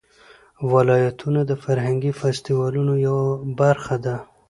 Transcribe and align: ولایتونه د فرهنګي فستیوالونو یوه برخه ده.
ولایتونه 0.71 1.41
د 1.45 1.51
فرهنګي 1.63 2.11
فستیوالونو 2.19 2.93
یوه 3.07 3.25
برخه 3.59 3.95
ده. 4.05 4.15